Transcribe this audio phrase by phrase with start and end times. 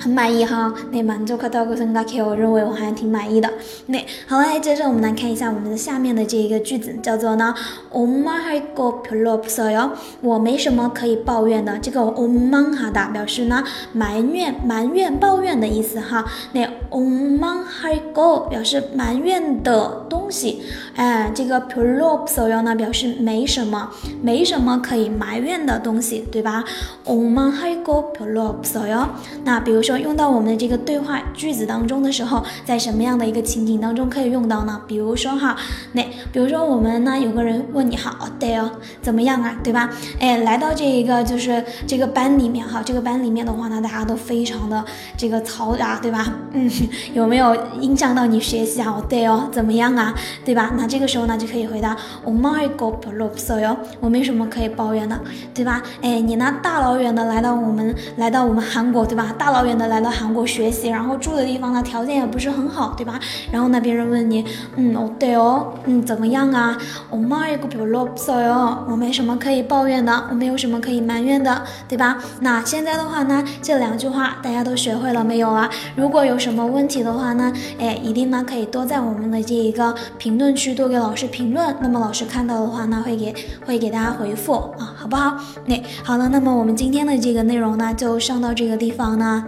[0.00, 3.50] 很满意哈，那满足卡到个生嘎 K，我认为我还挺满意的。
[3.86, 7.54] 那好了，接着我们来看一下我们的下面的这一个句子，叫做呢，
[7.92, 9.90] 엄마할거별로없어 요，
[10.22, 11.78] 我没什么可以抱怨的。
[11.78, 16.24] 这个엄마哈的表示呢埋怨、埋怨、抱怨的意思哈。
[16.52, 20.62] 那엄마할거表示埋怨的东西，
[20.96, 23.90] 哎，这个별로없어 요呢表示没什么，
[24.22, 26.64] 没什么可以埋怨的东西，对吧？
[27.04, 29.08] 엄마할거별로없어 요。
[29.44, 29.79] 那 比如。
[29.89, 34.79] 说用到我们的这个对话句子当中的时候，在什么样的一个情景当中可以用到呢？
[34.85, 35.55] 比如说哈，
[35.93, 38.69] 那比如说我们呢有个人问你好，对哦，
[39.01, 39.89] 怎么样啊，对吧？
[40.19, 44.85] 哎，来到这一个就是这个班里面哈，这个班里面的话呢，大家都非常的
[45.17, 46.27] 这个嘈杂，对吧？
[46.53, 46.69] 嗯，
[47.15, 48.91] 有没有影响到你学习啊？
[48.91, 50.13] 哦对哦，怎么样啊？
[50.45, 50.73] 对吧？
[50.77, 55.17] 那这个时候呢就可以回答我没个不啰嗦哟，我没什么可以抱怨的，
[55.53, 55.81] 对吧？
[56.01, 59.33] 哎，你呢大老远的来到我们来到我们韩国，对吧？
[59.37, 59.74] 大老远。
[59.84, 63.18] 来到韩国学习，然后住的地方呢条件也不是很好，对吧？
[63.50, 64.44] 然后呢，别人问你，
[64.76, 66.78] 嗯，哦对哦，嗯，怎么样啊？
[67.10, 72.18] 我妈一个별로없어 요， 我没什么可以抱怨的，我没有什么可以埋怨的，对吧？
[72.40, 75.68] 那现在的话呢，这两句话大家都学会了没有啊？
[75.96, 83.34] 如果有什么问题的话呢，哎，一定呢可以多在我们的这一个评论区多给老师评论，那么老师看到的话呢，会给
[83.66, 85.36] 会给大家回复啊，好不好？
[85.66, 89.47] 那好了，那么我们今天的这个内容呢，就上到这个地方呢。